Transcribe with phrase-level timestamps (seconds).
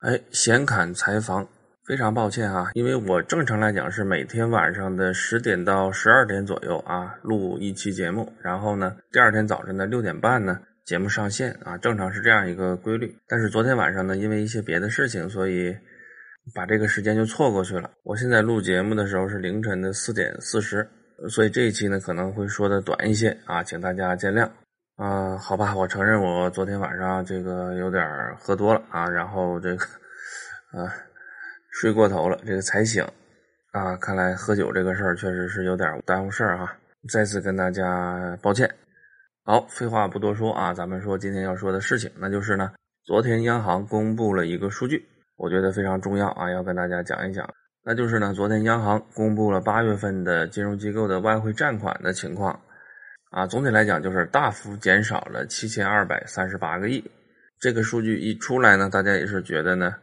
[0.00, 1.48] 哎，闲侃财房，
[1.86, 13.16] 非常抱歉啊，因为我正常来讲是每天晚上的十点到十二点左右啊录一期节目，然后呢，第二天早晨的六点半呢节目上线啊，正常是这样一个规律。
[13.26, 15.74] 但是昨天晚上呢，因为一些别的事情，所以
[16.54, 17.90] 把这个时间就错过去了。
[18.04, 20.86] 我现在录节目的时候是凌晨的四点四十，
[21.30, 24.48] 所以这一期呢可能会说的短一些啊，请大家见谅。
[24.96, 28.02] 啊，好吧，我承认我昨天晚上这个有点
[28.38, 29.84] 喝多了啊，然后这个
[30.72, 30.88] 啊
[31.70, 33.06] 睡过头了，这个才醒
[33.72, 33.94] 啊。
[33.96, 36.74] 看来喝酒这个事儿确实是有点耽误事儿哈，
[37.10, 38.74] 再次跟大家抱歉。
[39.44, 42.72] 好，废话不多说啊，咱们说今天要说的事情，那就是呢，
[43.04, 47.46] 昨天央行公布了一个数据，我觉得非常重要啊，要跟大家讲一讲，
[47.84, 52.58] 那就是呢，昨天央行公布了八月份的金融机构的外汇占款的情况。
[53.30, 57.04] 啊，总体来讲就是大幅减少了七千二百三十八个亿。
[57.60, 59.94] 这个数据一出来呢，大家也是觉得呢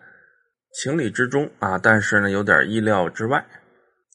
[0.73, 3.45] 情理之中啊，但是呢有点意料之外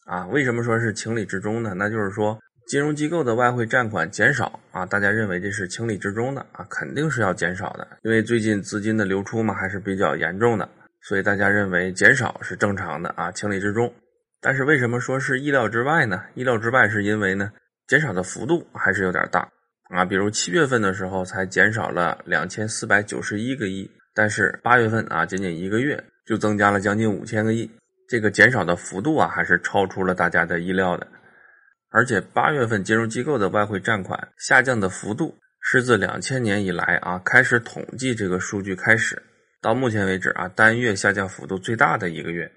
[0.04, 0.26] 啊。
[0.26, 1.72] 为什么说是情理之中呢？
[1.74, 10.68] 那就是说金融机构的外汇占款减少啊，大家认为这是情理之中的啊，肯定是要减少的，因为最近资金的流出嘛还是比较严重的，
[11.02, 13.92] 所以大家认为减少是正常的啊，情理之中。
[14.40, 16.24] 但是为什么说是意料之外呢？
[16.34, 17.50] 意料之外是因为呢。
[17.88, 19.50] 减少的幅度还是有点大
[19.88, 27.70] 啊，比如七月份的时候才减少了两千四百九十一个亿，但是八月份啊，仅仅一个月就增加了将近五千个亿，
[28.06, 31.06] 这个减少的幅度啊，还是超出了大家的意料的。
[31.90, 39.22] 而且八月份金融机构的外汇占款下降的幅度，是自两千年以来啊开始统计这个数据开始
[39.62, 42.52] 到目前为止啊单月下降幅度最大的一个月，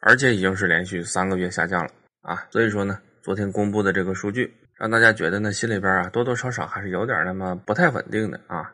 [0.00, 1.90] 而且已经是连续三个月下降了
[2.20, 4.52] 啊，所以说呢，昨天公布的这个数据。
[4.76, 8.72] 让大家觉得呢，心里边啊多多少少还是有点那么不太稳定的啊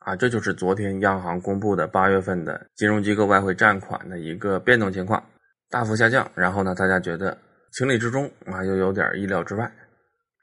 [0.00, 5.22] 啊，这就是昨天央行公布的八月份的金融机构外汇占款的一个变动情况，
[5.68, 6.30] 大幅下降。
[6.34, 7.36] 然后呢，大家觉得
[7.72, 9.70] 情理之中啊，又有点意料之外。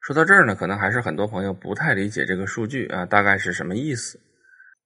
[0.02, 4.20] 说到这儿呢，可能还是很多朋友不太理解这个数据啊，大概是什么意思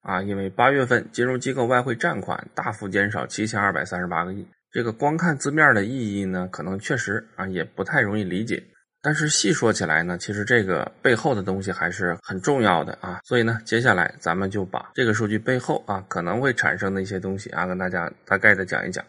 [0.02, 0.22] 啊？
[0.22, 8.64] 因为八月份金融机构外汇占款大幅减少七千二百三十八个亿，这个光看字面的意义呢，可能确实啊也不太容易理解。
[9.02, 13.22] 但是细说起来呢，其实这个背后的东西还是很重要的啊。
[13.24, 19.06] 所以呢，接下来咱们就把这个数据背后啊可能会产生的一些东西啊，跟大家大概的讲一讲。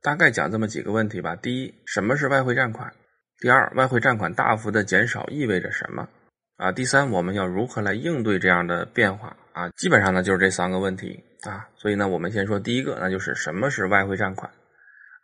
[0.00, 1.36] 大概讲这么几个问题吧。
[1.36, 2.90] 第一，什么是外汇占款？
[3.40, 6.08] 第二，外汇占款大幅的减少意味着什么？
[6.56, 9.36] 啊，第三，我们要如何来应对这样的变化？
[9.52, 11.68] 啊，基本上呢就是这三个问题啊。
[11.76, 14.50] 所以呢，我们先说第一个，那就是什么是外汇占款？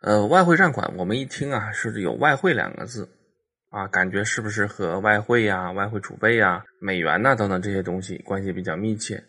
[0.01, 3.09] 呃，外汇占款，我们一听啊是有外汇两个字。
[3.75, 9.21] 啊，感觉是不是和外汇呀、外汇储备呀、美元呐等等这些东西关系比较密切？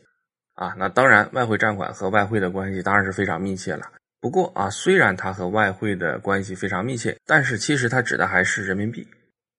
[0.55, 3.91] 啊，那当然，外汇占款和外汇的关系当然是非常密切了。
[4.21, 9.05] 不过啊，虽然它和外汇的关系非常密切，但是其实它指的还是人民币。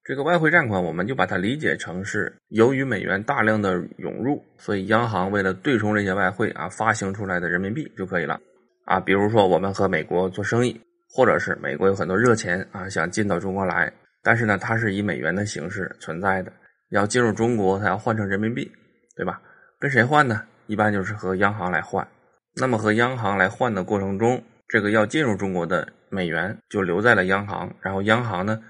[0.05, 8.39] 这个外汇占款，我们就把它理解成是由于美元大量的涌入，所以央行为了对冲这些外汇啊，发行出来的人民币就可以了。
[8.85, 13.91] 啊，比如说我们和美国做生意，或者是美国有很多热钱啊，想进到中国来。
[14.27, 16.51] 但是呢，它是以美元的形式存在的，
[16.89, 18.69] 要进入中国，它要换成人民币，
[19.15, 19.41] 对吧？
[19.79, 20.43] 跟谁换呢？
[20.65, 22.05] 一般就是和央行来换。
[22.53, 28.61] 那么和央行来换的过程中，这个要进入中国的美元就留在了央行，然后央行呢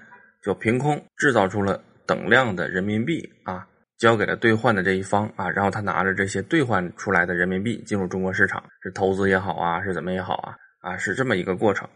[0.44, 3.66] 就凭空制造出了等量的人民币啊，
[3.98, 11.88] 交给了兑换的这一方啊，然后他拿着这些兑换出来的人民币进入中国市场，是投资也好啊，是怎么也好啊，啊，是这么一个过程。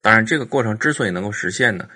[0.00, 1.86] 当然，这个过程之所以能够实现呢？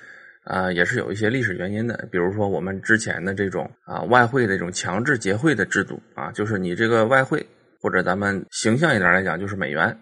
[0.46, 7.44] 啊，也是有一些历史原因的，比如说我们之前的这种啊外汇的这种强制结汇的制度啊，就是你这个外汇
[7.82, 9.96] 或者咱们形象一点来讲，就是美元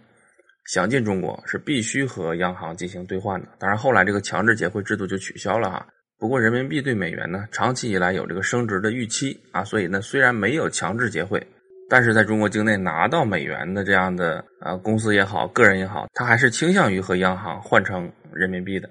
[0.66, 3.48] 想进中国是必须和央行进行兑换的。
[3.58, 5.86] 当然后来这个强制结汇制度就取消了哈。
[6.18, 11.44] 不过人民币对美元呢，长期以来有这个升值的预期啊，所以呢虽然没有强制结汇，
[11.88, 18.88] 但是在中国境内拿到美元的这样的啊公司也好，个人也好，他还是倾向于和央行换成人民币的。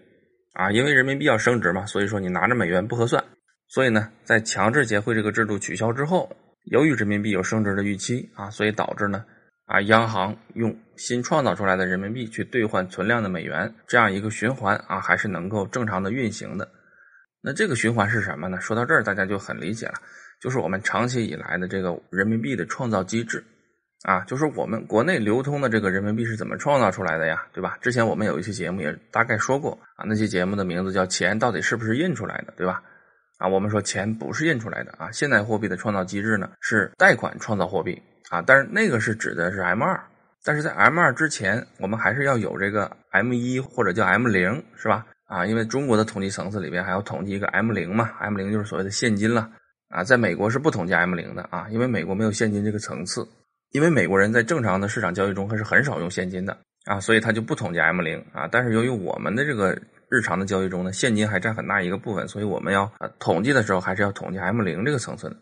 [0.54, 3.24] 啊，因为人民币要升值嘛，所以说你拿着美元不合算。
[3.68, 6.36] 所以呢，在强制结汇这个制度取消之后，
[6.66, 9.26] 由于人民币有升值的预期啊，所以导致呢，
[9.66, 16.70] 啊，央行用新创造出来的人民币去兑换存量的美元，这样一个循环啊，还是能够正常的运行的。
[17.42, 18.62] 那这个循环是什么呢？
[18.62, 19.96] 说到这儿，大家就很理解了，
[20.40, 23.44] 就是我们长期以来的这个人民币的创造机制。
[24.04, 27.46] 啊，就是我们国内流通的这个人民币是怎么创造出来的呀？
[27.54, 27.78] 对吧？
[27.82, 32.84] 之前我们有一期节目也大概说过啊，那期节目的名字叫“钱到底是不是印出来的”，对吧？
[33.38, 40.00] 啊，我们说钱不是印出来的啊，现代货币的创造机制呢是贷款创造货币啊，但是那个是指的是 M 二
[40.46, 45.06] 但是在 M 二之前，我们还是要有这个 M 一或者叫 M 零，是吧？
[45.28, 49.50] 啊，因为中国的统计层次里边还要统计一个 M 零嘛，M 零就是所谓的现金了。
[49.88, 53.26] 啊，在美国是不统计 M 零的啊，因为美国没有现金这个层次，
[53.74, 58.48] 因为美国人在正常的市场交易中还是很少用现金的啊，所以他就不统计 M 零啊。
[58.50, 59.76] 但是由于我们的这个
[60.10, 65.36] 日常的交易中呢，现金还占很大一个部分，所以我们要啊统计的时候还是要统计 M 零这个层次的。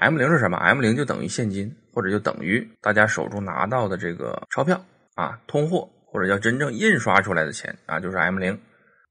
[0.00, 4.82] M 零是什么？M 零就等于现金，或者就等于大家手中拿到的这个钞票
[5.14, 8.58] 啊，通货或者叫真正印刷出来的钱啊，就是 M 零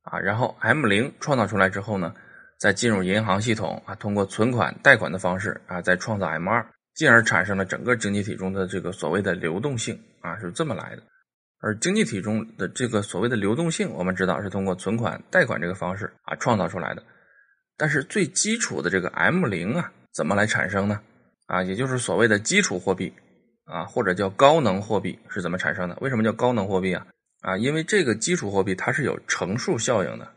[0.02, 0.20] 啊。
[0.20, 2.14] 然后 M 零创造出来之后呢，
[2.60, 11.04] 再进入银行系统啊，通过存款、贷款的方式啊，再创造 M 二，进而产生了整个经济体中的这个所谓的流动性啊，是这么来的。
[11.60, 17.04] 而经济体中的这个所谓的流动性，我们知道是通过存款、贷款这个方式啊创造出来的。
[17.78, 19.92] 但是最基础的这个 M 零啊。
[20.14, 21.02] 怎么来产生呢？
[21.48, 23.12] 啊，也就是所谓的基础货币
[23.66, 25.98] 啊，或者叫高能货币是怎么产生的？
[26.02, 27.08] 为什么叫高能货币啊？
[27.42, 30.32] 啊，因为这个基础货币它是有乘数效应的。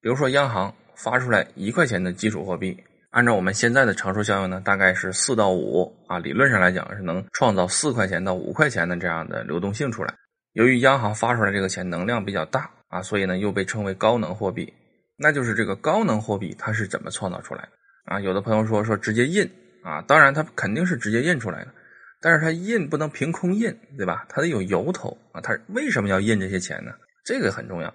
[0.00, 2.84] 比如说央行发出来一块钱的基础货币，
[3.16, 10.12] 按照我们现在的乘数效应呢，大概是四到五啊，理论上来讲是能创造四块钱到五块钱的这样的流动性出来。
[10.52, 14.70] 由于央行发出来这个钱能量比较大啊，所以呢又被称为高能货币。
[15.16, 17.70] 那就是这个高能货币它是怎么创造出来的？
[18.04, 19.50] 啊，有的朋友说说直接印
[19.82, 21.72] 啊，当然它肯定是直接印出来的，
[22.20, 24.26] 但是它印不能凭空印，对吧？
[24.28, 26.92] 它得有由头啊，它为什么要印这些钱呢？
[27.24, 27.94] 这个很重要，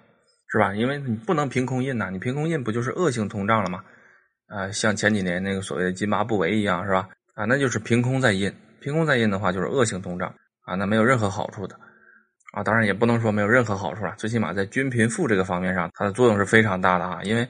[0.50, 0.74] 是吧？
[0.74, 3.84] 因为你不能凭空印呐，你凭空印不就是恶性通胀了吗？
[4.54, 7.08] 啊，像前几年那个所谓的津巴布韦一样，是吧？
[7.34, 10.34] 啊，那就是凭空在印，凭空在印的话就是恶性通胀
[10.66, 11.74] 啊，那没有任何好处的
[12.52, 17.48] 啊，当然也不能说没有任何好处了，最起码在均贫富这个方面上，它的作用是非常大的啊，因为。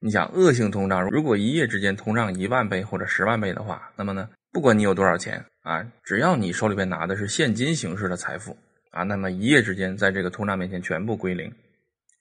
[0.00, 8.54] 你想恶性通胀，如果一夜之间通胀一万倍或者十万倍的话，那么呢，不管你有多少钱啊，只要你手里边拿的是现金形式的财富
[8.90, 11.50] 啊，那么一夜之间在这个通胀面前全部归零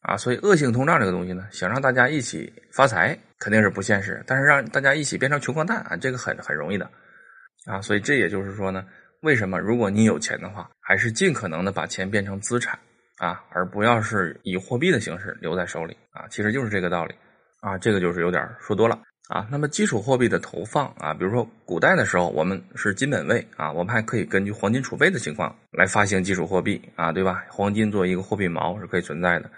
[0.03, 0.15] 啊。
[0.15, 6.87] 所以恶性通胀这个东西呢，想让大家一起发财肯定是不现实，但是让大家一起变成穷光蛋啊，这个很很容易的
[7.65, 7.81] 啊。
[7.81, 8.85] 所以这也就是说呢，
[9.21, 12.77] 为什么如果你有钱的话，还是尽可能的把钱变成资产
[13.17, 17.15] 啊，而不要是以货币的形式留在手里啊，其实就是这个道理。
[17.61, 19.47] 啊，这个就是有点说多了啊。
[19.49, 27.45] 那么基础货币的投放啊，比如说古代的时候，我们是金本位啊，我们还可以根据黄金储备的情况来发行基础货币啊，对吧？
[27.47, 29.49] 黄金作为一个货币锚是可以存在的。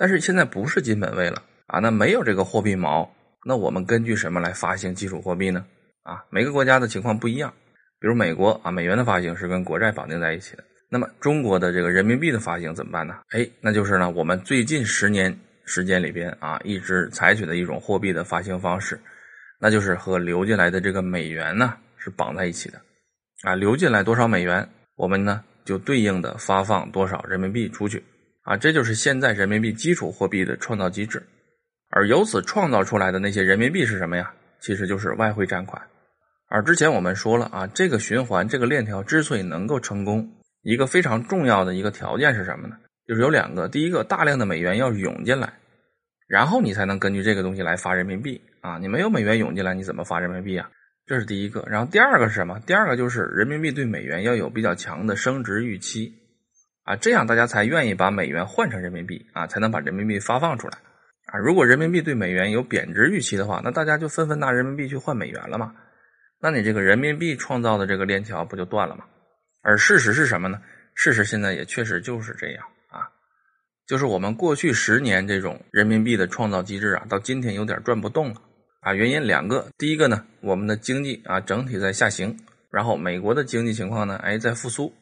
[0.00, 3.06] 但是现在不是金本位了啊，那没有这个货币锚，
[3.44, 5.62] 那我们根据什么来发行基础货币呢？
[6.04, 7.52] 啊，每个国家的情况不一样。
[8.00, 10.64] 比如美国啊，美元的发行是跟国债绑定在一起的。
[10.88, 13.18] 那么中国的这个人民币的发行怎么办呢？
[13.32, 15.38] 哎，那就是呢，我们最近十年。
[15.66, 18.98] 时间里边啊，一直采取的一种货币的发行方式，
[19.60, 22.80] 那就是和流进来的这个美元呢是绑在一起的，
[23.44, 28.02] 啊，流进来多少美元，我们呢就对应的发放多少人民币出去，
[28.42, 31.22] 啊，这就是现在人民币基础货币的创造机制，
[31.90, 34.32] 而由此创造出来的那些人民币是什么呀？
[34.60, 35.80] 其实就是外汇占款，
[36.48, 40.30] 而之前我们说了啊，这个循环这个链条之所以能够成功，
[40.62, 42.76] 一个非常重要的一个条件是什么呢？
[43.06, 45.52] 就是有两个，第一个，大量的美元要涌进来。
[46.28, 48.78] 然后你才能根据这个东西来发人民币啊！
[48.78, 50.70] 你没有美元涌进来，你怎么发人民币啊？
[51.06, 51.64] 这是第一个。
[51.66, 52.60] 然后第二个是什么？
[52.66, 56.14] 第二个就是人民币对美元要有比较强的升值预期
[56.90, 60.76] 啊，这样大家才愿意把美元换成人民币啊，才能把人民币发放出来
[61.26, 61.38] 啊。
[61.38, 65.72] 如果人民币对美元有贬值预期的话，那大家就纷纷拿人民币去换美元了嘛？
[66.40, 69.04] 那你这个人民币创造的这个链条不就断了吗？
[69.62, 70.60] 而事实是什么呢？
[70.96, 73.06] 事实现在也确实就是这样啊。
[73.86, 78.42] 就是我们过去十年这种人民币的创造机制啊，到今天有点转不动了
[78.80, 78.92] 啊。
[78.92, 82.36] 原因两个，第一个呢，我们的经济啊整体在下行，
[82.72, 84.92] 然后美国的经济情况呢，哎在复苏，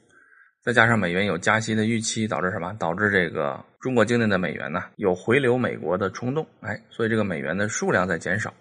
[0.68, 2.76] 再加上美元有加息的预期，导致什么？
[2.78, 8.52] 导致这个中国境内的美元呢有回流美国的冲动，哎，所以这个美元的数量在减少。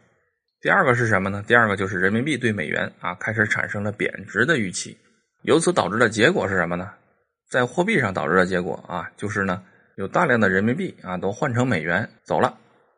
[0.61, 1.43] 第二个是什么呢？
[1.45, 4.97] 第二个就是人民币对美元啊开始产生了贬值的预期，
[5.41, 6.91] 由此导致的结果是什么呢？
[7.49, 9.61] 在货币上导致的结果啊，就是呢。
[9.97, 12.57] 有大量的人民币啊，都换成美元走了。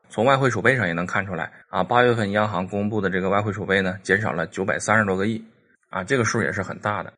[0.09, 5.43] 从外汇储备上也能看出来啊，八月份央行公布的这个外汇储备呢，减少了九百三十多个亿
[5.89, 7.11] 啊，这个数也是很大的。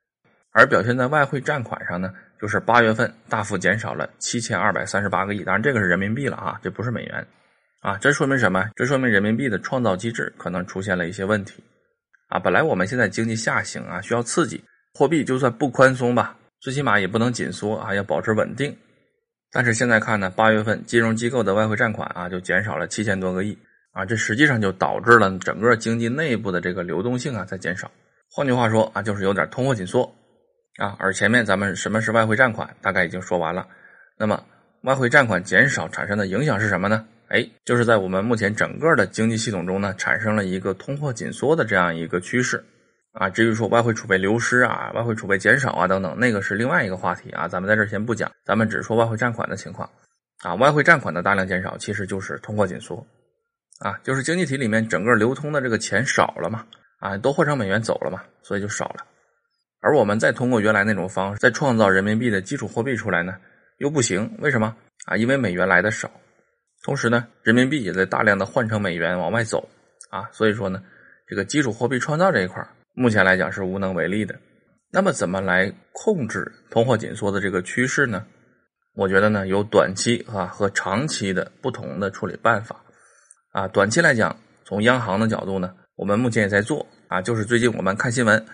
[0.53, 7.25] 而表现在外汇占款上呢，就是八月份大幅减少了七千二百三十八个亿，当然这个是人民币了啊，这不是美元
[7.79, 7.98] 啊。
[7.98, 8.70] 这说明什么？
[8.75, 11.63] 这说明人民币的创造机制可能出现了一些问题
[12.27, 12.38] 啊。
[12.38, 14.62] 本来我们现在经济下行啊，需要刺激
[14.93, 18.75] 货币，就算不宽松吧，最起码也不能紧缩啊，要保持稳定。
[19.53, 23.58] 但是现在看呢，八月份金融机构的外汇占款啊就减少了七千多个亿
[23.93, 27.89] 啊，这实际上就导致了整个经济内部的这个流动性啊在减少。
[28.29, 30.13] 换句话说啊，就是有点通货紧缩
[30.78, 30.96] 啊。
[31.00, 33.68] 而前面咱们什么是外汇占款，大概已经说完了。
[34.18, 34.44] 那么
[34.82, 37.06] 外汇占款减少产生的影响是什么呢？
[37.30, 42.62] 哎，就是在我们目前整个的经济系统中呢，产生了一个通货紧缩的这样一个趋势
[43.13, 43.30] 啊。
[43.30, 49.90] 至于说外汇储备流失啊、外汇储备减少啊等等，那个是另外一个话题啊，咱们在这先不讲，咱们只说外汇占款的情况
[50.44, 50.56] 啊。
[50.56, 53.06] 外汇占款的大量减少，其实就是通货紧缩
[53.80, 56.66] 啊，就是经济体里面整个流通的这个钱少了嘛
[57.00, 59.06] 啊，都换成美元走了嘛，所以就少了。
[59.82, 63.36] 而我们再通过原来那种方式再创造人民币的基础货币出来呢，
[63.80, 65.18] 又不行，为什么啊？
[65.18, 66.10] 因为美元来的少。
[66.84, 69.68] 同时呢，人民币也在大量的换成美元往外走
[70.10, 70.82] 啊，所以说呢，
[71.28, 74.36] 这个基础货币创造这一块目前来讲是无能为力的。
[74.92, 78.26] 那么怎么来控制通货紧缩的这个趋势呢？
[78.94, 82.76] 我觉得呢，有短期啊和长期的不同的处理办法
[83.52, 83.68] 啊。
[83.70, 84.36] 短期来讲，
[84.66, 88.46] 从央行的角度呢，我们目前也在做啊，就是最近我们看新闻，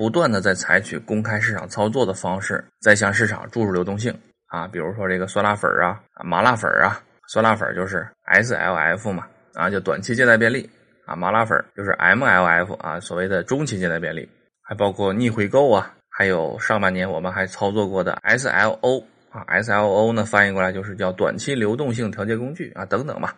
[0.00, 6.98] 不断的在采取公开市场操作的方式，在向市场注入流动性啊，比如说这个酸辣粉啊、麻辣粉啊。
[7.28, 10.70] 酸辣粉就是 SLF 嘛，啊，就短期借贷便利
[11.04, 14.26] 啊，麻辣粉就是 MLF 啊，所谓的中期借贷便利，
[14.62, 23.36] 还包括逆回购啊，还有上半年我们还操作过的 SLO 啊，SLO 呢翻译过来就是叫短期流动性调节工具啊，等等吧，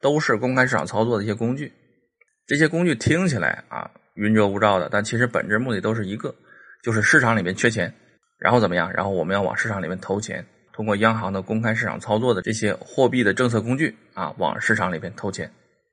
[0.00, 1.72] 都是公开市场操作的一些工具。
[2.46, 6.34] 这些工具听起来啊云遮雾罩的，但其实本质目的都是一个，
[6.82, 7.92] 就是市场里面缺钱，
[8.38, 8.92] 然后怎么样？
[8.92, 10.44] 然后我们要往市场里面投钱。
[10.72, 15.48] 通过央行的公开市场操作的这些货币的政策工具啊，往市场里面投钱。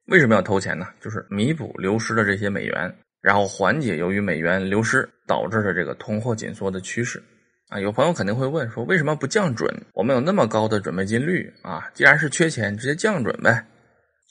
[0.08, 0.88] 为什么要投钱呢？
[1.00, 7.22] 就是弥补流失的这些美元，然后缓解由于美元流失导致的这个通货紧缩的趋势。
[7.70, 9.72] 啊，有朋友肯定会问说，为什么不降准？
[9.94, 13.52] 我们有那么高的准备金率啊，既然是缺钱，直接降准呗。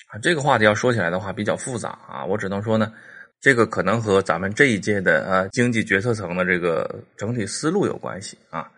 [0.09, 2.93] 啊，这个话题要说起来的话比较复杂啊，我只能说呢，
[3.41, 8.71] 这个可能和咱们这一届的呃经济决策层的这个整体思路有关系啊。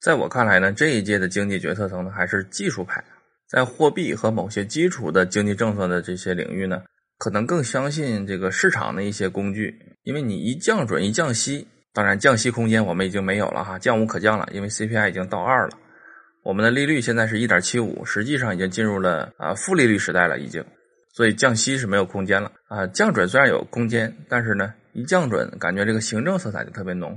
[0.00, 3.02] 在我看来呢，这一届的经济决策层呢还是技术派，
[3.48, 6.82] 在货币和某些基础的经济政策的这些领域呢，
[7.18, 9.74] 可能更相信这个市场的一些工具。
[10.02, 15.78] 因为你一降准一降息，当然降息空间我们已经没有了哈，降无可降了，因为 CPI 已经到二了，
[16.42, 20.62] 我们的利率现在是一点七五，实际上已经进入了啊负利率时代了已经，
[21.14, 22.86] 所以降息是没有空间了啊。
[22.88, 27.16] 降准虽然有空间，但是呢，一降准感觉这个行政色彩就特别浓。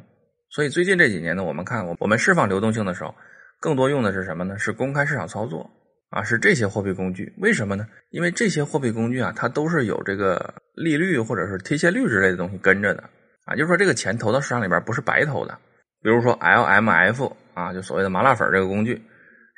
[0.49, 3.13] 所以最近这几年呢，我们看我们释放流动性的时候，
[3.59, 4.57] 更多用的是什么呢？
[4.57, 5.69] 是公开市场操作
[6.11, 7.33] 啊，是这些货币工具。
[7.39, 7.87] 为什么呢？
[8.11, 13.03] 因为这些货币工具啊，它都是有这个利率或者是贴现率之类的东西跟着的
[13.45, 15.57] 啊，就是说这个钱投到市场里边不是白投的。
[16.03, 19.01] 比如说 LMF 啊，就所谓的麻辣粉这个工具，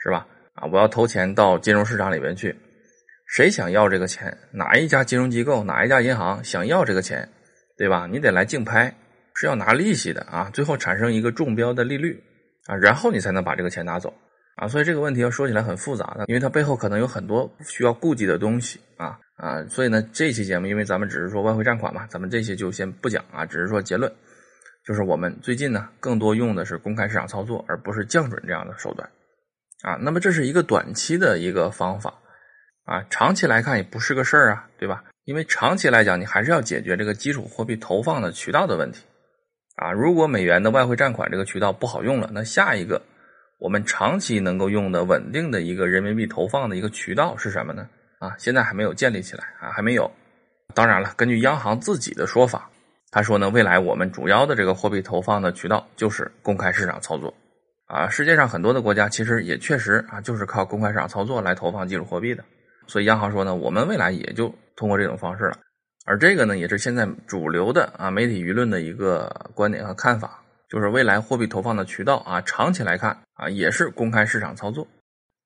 [0.02, 0.26] 是吧？
[0.54, 2.56] 啊，我要投钱到金融市场里边去，
[3.30, 4.38] 谁想要这个钱？
[4.52, 7.30] 哪一家金融机构、哪一家银行想要这个钱，
[7.78, 8.08] 对吧？
[8.12, 8.94] 你得来竞拍。
[9.36, 12.22] 是要拿利息的啊，最后产生一个中标的利率
[12.66, 14.14] 啊，然后你才能把这个钱拿走
[14.58, 24.12] 啊，所以这个问题要说起来很复杂的，因为它背后可能有很多需要顾及的东西啊啊，所以呢，这期节目因为咱们只是说外汇占款嘛，咱们这些就先不讲啊，只是说结论，
[24.86, 29.10] 就是我们最近呢更多用的是公开市场操作，而不是降准这样的手段
[29.84, 29.96] 啊。
[30.02, 32.14] 那么这是一个短期的一个方法
[32.86, 35.04] 啊，长期来看也不是个事儿啊，对吧？
[35.26, 39.06] 因为长期来讲，你还是要解决这个基础货币投放的渠道的问题。
[39.76, 43.02] 啊，如果美元的外汇占款这个渠道不好用了，那下一个
[43.60, 47.88] 我们长期能够用的稳定的一个人民币投放的一个渠道是什么呢？
[48.20, 50.12] 啊，现在还没有建立起来啊，还没有。
[50.74, 52.70] 当然了，根据央行自己的说法，
[53.12, 57.34] 他说呢，未来我们主要的这个货币投放的渠道就是公开市场操作。
[57.86, 62.44] 啊，世界上很多的国家其实也确实啊，就是靠公开市场操作来投放基础货币的。
[62.90, 65.58] 所以央行说呢，我们未来也就通过这种方式了。
[66.06, 74.88] 而这个呢，也是现在主流的啊媒体舆论的一个观点和看法，就是未来货币投放的渠道啊，长期来看啊，也是公开市场操作。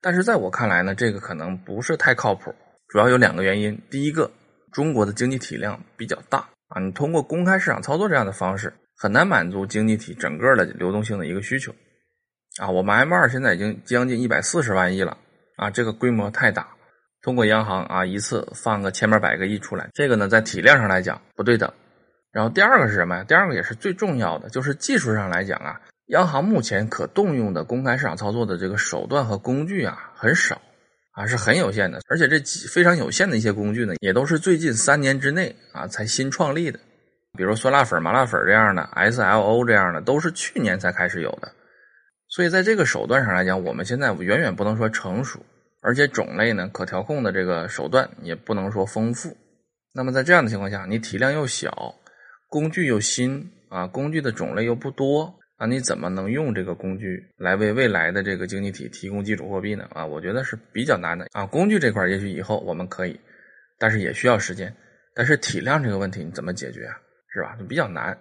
[0.02, 2.56] 但是在我看来呢，这个可能不是太靠谱，
[2.88, 3.78] 主要有两个原因。
[3.92, 4.32] 第一个，
[4.72, 11.74] 中国的经济体量比较大啊，你通过公开市场操作这样的方式，很难满足经济体整个的流动性的一个需求
[12.62, 12.70] 啊。
[12.70, 15.18] 我们 M 二现在已经将近一百四十万亿了
[15.58, 16.70] 啊，这个规模太大。
[17.24, 21.72] 通过央行啊，一次放个千八百个亿出来，这个呢，在体量上来讲不对等。
[22.34, 23.24] 然后第二个是什么呀？
[23.26, 30.62] 第二个也是最重要的，就是技术上来讲啊，央行目前可动用的公开市场操作的这个手段和工具啊，很少
[31.14, 32.02] 啊，是很有限的。
[32.10, 36.80] 而且这几非常有限的一些工具呢，也都是最近三年之内啊才新创立的。
[37.38, 41.50] 比如酸辣粉、麻辣粉这样的，SLO 这样的，都是去年才开始有的。
[42.28, 45.40] 所以在这个手段上来讲，我们现在远远不能说成熟。
[45.84, 49.36] 而且种类呢，可调控的这个手段也不能说丰富。
[49.94, 51.94] 那么在这样的情况下，你体量又小，
[52.50, 59.88] 工具又新啊，工具的种类又不多那你怎么能用这个工具来为未来的这个经济体提供基础货币呢？
[59.94, 61.46] 啊，我觉得是比较难的啊。
[61.46, 63.18] 工具这块也许以后我们可以，
[63.80, 64.76] 但是也需要时间。
[65.16, 66.98] 但是体量这个问题你怎么解决啊？
[67.34, 67.56] 是吧？
[67.58, 68.18] 就比较难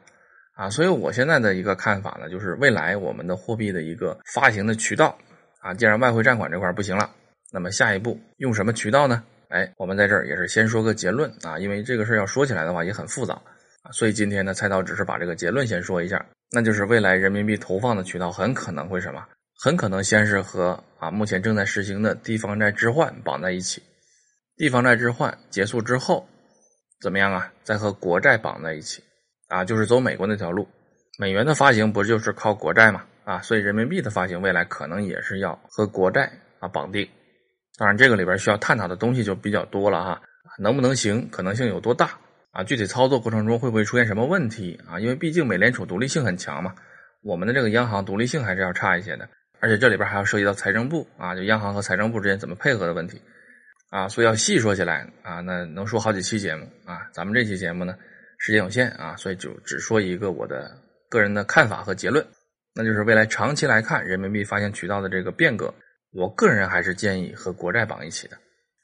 [0.54, 0.70] 啊。
[0.70, 5.18] 所以我现在的一个看法呢，就是未来我们的货币的一个发行的渠道
[5.62, 7.10] 啊，既然外汇占款这块不行了，
[7.52, 9.22] 那么下一步用什么渠道呢？
[9.48, 13.34] 哎，我们在这儿也是先说个结论啊，因为这个事儿要说起来的话也很复杂
[13.82, 19.22] 啊，所以今天呢，菜刀只是把这个结论先说一下，那就是未来人民币投放的渠道很可能会什么？
[19.62, 23.82] 很可能先是和啊目前正在实行的地方债置换绑在一起，
[24.56, 26.26] 地方债置换结束之后，
[27.02, 27.52] 怎么样啊？
[27.62, 29.04] 再和国债绑在一起
[29.48, 30.66] 啊，就是走美国那条路，
[31.18, 33.04] 美元的发行不就是靠国债嘛？
[33.24, 37.06] 啊，所以人民币的发行未来可能也是要和国债啊绑定。
[37.82, 40.22] 当然，这个里边需要探讨的东西就比较多了哈，
[40.56, 42.12] 能不能行，可能性有多大
[42.52, 42.62] 啊？
[42.62, 45.00] 具体操作过程中会不会出现什么问题啊？
[45.00, 46.76] 因为毕竟美联储独立性很强嘛，
[47.24, 53.20] 我们的这个央行独立性还是要差一些的，而且这里边还要涉及到财政部啊，就央行和财政部之间怎么配合的问题
[53.90, 57.00] 啊，所以要细说起来啊，那能说好几期节目啊。
[57.10, 57.96] 咱们这期节目呢，
[58.38, 60.70] 时间有限啊，所以就只说一个我的
[61.10, 62.24] 个人的看法和结论，
[62.76, 65.74] 那就是未来长期来看，人民币发行渠道的这个变革。
[66.12, 68.36] 我个人还是建议和国债绑一起的。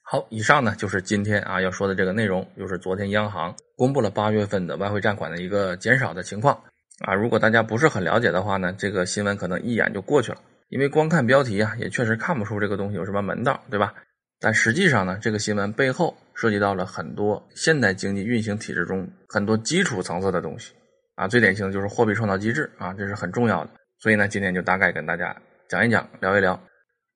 [0.02, 6.58] 好，以上呢就是今天啊要说的这个内容，就是昨天央行公布了八月份的外汇占款的一个减少的情况
[7.00, 7.12] 啊。
[7.14, 10.38] 如果大家不是很了解的话呢，这个新闻可能一眼就过去了，
[10.70, 13.92] 因为光看标题啊，也确实看不出这个东西有什么门道，对吧？
[14.40, 20.72] 但实际上呢，这个新闻背后涉及到了很多现代经济运行体制中很多基础层次的东西
[21.16, 21.28] 啊。
[21.28, 23.70] 最典型的就是货币创造机制啊，这是很重要的。
[23.98, 25.36] 所以呢，今天就大概跟大家
[25.68, 26.58] 讲一讲，聊一聊。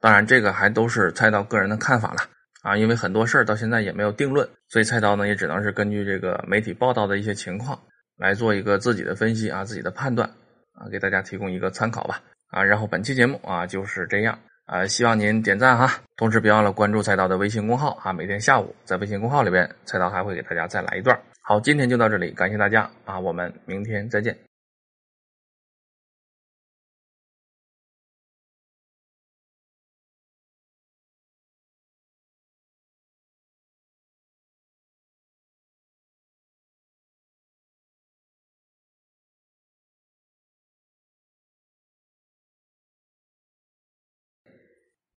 [0.02, 2.22] 当然，这个还都是菜刀个人的看法了
[2.62, 7.80] 啊，因为很多事儿到现在也没有定论，所以菜刀呢也只能是根据这个媒体报道的一些情况
[8.18, 10.28] 来做一个自己的分析啊，自己的判断
[10.74, 12.64] 啊，给大家提供一个参考吧啊。
[12.64, 21.16] 然后本期节目啊就是这样啊，希望您点赞哈，同时别忘了关注菜刀的微信公号啊，每天下午在微信公号里边，菜刀还会给大家再来一段。
[21.42, 24.51] 好，今天就到这里，感谢大家啊，我们明天再见。